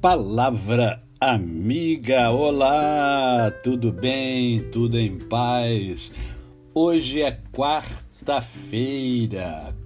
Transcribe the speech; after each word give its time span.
Palavra 0.00 1.02
amiga, 1.20 2.30
olá, 2.30 3.50
tudo 3.62 3.92
bem? 3.92 4.62
Tudo 4.70 4.98
em 4.98 5.18
paz? 5.18 6.10
Hoje 6.72 7.20
é 7.20 7.38
quarta-feira, 7.52 8.16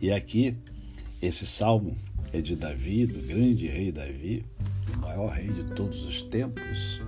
E 0.00 0.10
aqui, 0.10 0.54
esse 1.20 1.46
salmo 1.46 1.94
é 2.32 2.40
de 2.40 2.56
Davi, 2.56 3.04
do 3.04 3.20
grande 3.20 3.66
rei 3.66 3.92
Davi, 3.92 4.42
o 4.94 4.98
maior 4.98 5.28
rei 5.28 5.48
de 5.48 5.64
todos 5.74 6.04
os 6.04 6.22
tempos 6.22 7.00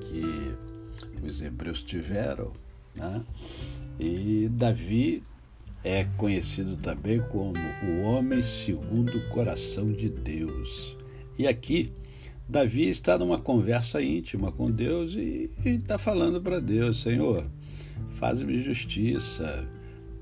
que 0.00 1.26
os 1.26 1.40
hebreus 1.42 1.82
tiveram. 1.82 2.52
Né? 2.96 3.22
E 3.98 4.48
Davi 4.50 5.22
é 5.84 6.04
conhecido 6.16 6.76
também 6.76 7.20
como 7.30 7.54
o 7.84 8.02
homem 8.02 8.42
segundo 8.42 9.18
o 9.18 9.28
coração 9.28 9.86
de 9.86 10.08
Deus. 10.08 10.96
E 11.38 11.46
aqui, 11.46 11.92
Davi 12.48 12.88
está 12.88 13.18
numa 13.18 13.38
conversa 13.38 14.02
íntima 14.02 14.52
com 14.52 14.70
Deus 14.70 15.12
e 15.14 15.50
está 15.64 15.98
falando 15.98 16.40
para 16.40 16.60
Deus: 16.60 17.02
Senhor, 17.02 17.46
faz-me 18.10 18.62
justiça. 18.62 19.66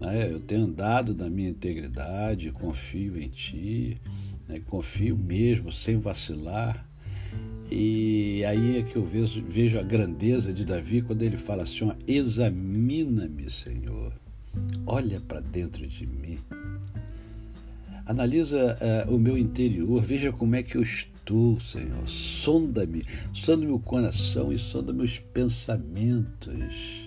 Né? 0.00 0.31
Eu 0.31 0.41
tenho 0.41 0.65
andado 0.65 1.15
na 1.15 1.28
minha 1.28 1.50
integridade, 1.50 2.50
confio 2.50 3.19
em 3.21 3.28
Ti 3.28 4.00
né? 4.49 4.60
confio 4.66 5.16
mesmo, 5.16 5.72
sem 5.72 5.99
vacilar. 5.99 6.87
E 7.71 8.44
aí 8.44 8.78
é 8.78 8.82
que 8.82 8.97
eu 8.97 9.05
vejo, 9.05 9.43
vejo 9.43 9.78
a 9.78 9.82
grandeza 9.82 10.53
de 10.53 10.65
Davi 10.65 11.03
quando 11.03 11.22
ele 11.22 11.37
fala 11.37 11.62
assim: 11.62 11.91
examina-me, 12.06 13.50
Senhor, 13.50 14.12
olha 14.87 15.21
para 15.21 15.41
dentro 15.41 15.87
de 15.87 16.06
mim, 16.06 16.38
analisa 18.06 18.78
uh, 19.09 19.15
o 19.15 19.19
meu 19.19 19.38
interior, 19.38 20.03
veja 20.03 20.31
como 20.31 20.55
é 20.55 20.62
que 20.62 20.76
eu 20.76 20.82
estou, 20.82 21.59
Senhor, 21.59 22.06
sonda-me, 22.06 23.05
sonda 23.32 23.65
meu 23.65 23.78
coração 23.78 24.53
e 24.53 24.59
sonda 24.59 24.93
meus 24.93 25.19
pensamentos. 25.19 27.03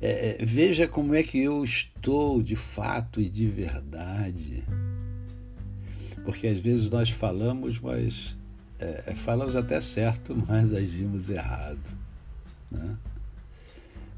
É, 0.00 0.38
é, 0.40 0.44
veja 0.44 0.86
como 0.86 1.12
é 1.12 1.24
que 1.24 1.38
eu 1.38 1.64
estou 1.64 2.40
de 2.40 2.54
fato 2.54 3.20
e 3.20 3.28
de 3.28 3.48
verdade 3.48 4.62
porque 6.26 6.48
às 6.48 6.58
vezes 6.58 6.90
nós 6.90 7.08
falamos, 7.08 7.78
mas 7.78 8.36
é, 8.80 9.04
é 9.06 9.14
falamos 9.14 9.54
até 9.54 9.80
certo, 9.80 10.34
mas 10.46 10.74
agimos 10.74 11.30
errado. 11.30 11.96
Né? 12.68 12.96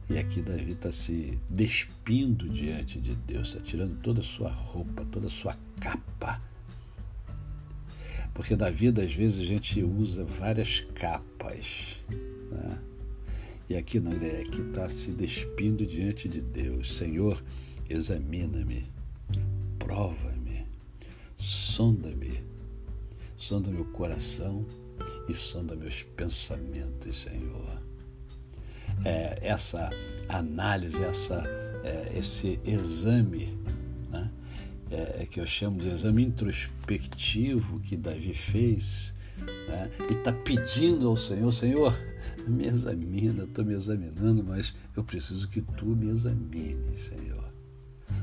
E 0.09 0.17
aqui 0.17 0.41
Davi 0.41 0.73
está 0.73 0.91
se 0.91 1.39
despindo 1.51 2.49
diante 2.49 2.99
de 2.99 3.15
Deus, 3.15 3.49
está 3.49 3.61
tirando 3.61 4.01
toda 4.01 4.21
a 4.21 4.25
sua 4.25 4.51
roupa, 4.51 5.05
toda 5.13 5.27
a 5.27 5.31
sua 5.31 5.55
capa. 5.79 6.41
Porque 8.33 8.57
na 8.57 8.71
vida, 8.71 9.03
às 9.03 9.13
vezes, 9.13 9.41
a 9.41 9.45
gente 9.45 9.83
usa 9.83 10.25
várias 10.25 10.81
capas. 10.95 11.97
Né? 12.51 12.79
E 13.69 13.77
aqui 13.77 14.01
não, 14.01 14.13
ele 14.13 14.49
aqui 14.49 14.63
está 14.63 14.89
se 14.89 15.11
despindo 15.11 15.85
diante 15.85 16.27
de 16.27 16.41
Deus. 16.41 16.97
Senhor, 16.97 17.43
examina-me, 17.91 18.87
prova-me 19.79 20.48
sonda-me, 21.39 22.43
sonda 23.37 23.71
meu 23.71 23.85
coração 23.87 24.67
e 25.29 25.35
sonda 25.35 25.77
meus 25.77 26.03
pensamentos, 26.03 27.23
Senhor. 27.23 27.81
É, 29.05 29.39
essa 29.41 29.91
análise, 30.29 31.01
essa, 31.03 31.45
é, 31.85 32.19
esse 32.19 32.59
exame, 32.65 33.57
né, 34.11 34.31
é, 34.91 35.23
é, 35.23 35.27
que 35.27 35.41
eu 35.41 35.47
chamo 35.47 35.79
de 35.79 35.89
exame 35.89 36.25
introspectivo 36.25 37.79
que 37.81 37.97
Davi 37.97 38.35
fez, 38.35 39.15
né, 39.69 39.91
e 40.11 40.15
está 40.15 40.33
pedindo 40.33 41.09
ao 41.09 41.17
Senhor, 41.17 41.53
Senhor, 41.53 41.97
me 42.47 42.67
examina, 42.67 43.45
estou 43.45 43.65
me 43.65 43.75
examinando, 43.75 44.43
mas 44.43 44.75
eu 44.97 45.05
preciso 45.05 45.49
que 45.49 45.61
tu 45.61 45.87
me 45.87 46.11
examines, 46.11 47.05
Senhor. 47.05 47.47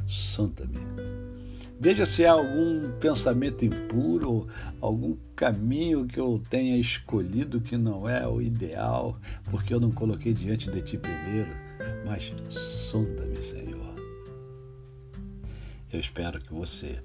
Sonda-me 0.07 1.34
Veja 1.80 2.06
se 2.06 2.25
há 2.25 2.31
algum 2.31 2.90
pensamento 3.00 3.66
impuro, 3.66 4.47
algum 4.80 5.18
caminho 5.36 6.06
que 6.06 6.19
eu 6.19 6.41
tenha 6.50 6.78
escolhido 6.78 7.59
que 7.59 7.78
não 7.78 8.08
é 8.08 8.25
o 8.25 8.41
ideal, 8.41 9.19
porque 9.52 9.74
eu 9.74 9.80
não 9.80 9.91
coloquei 9.91 10.34
diante 10.34 10.72
de 10.72 10.81
ti 10.81 10.97
primeiro. 10.97 11.52
Mas 12.06 12.31
sonda-me, 12.50 13.36
Senhor. 13.38 13.94
Eu 15.91 16.00
espero 16.00 16.40
que 16.40 16.53
você, 16.53 17.00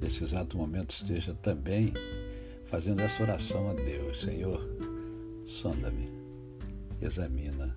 nesse 0.00 0.24
exato 0.24 0.56
momento, 0.56 0.90
esteja 0.90 1.32
também 1.34 1.92
fazendo 2.66 3.00
essa 3.00 3.22
oração 3.22 3.70
a 3.70 3.74
Deus. 3.74 4.20
Senhor, 4.20 4.60
sonda-me, 5.46 6.08
examina 7.00 7.76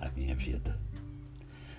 a 0.00 0.10
minha 0.10 0.34
vida. 0.34 0.85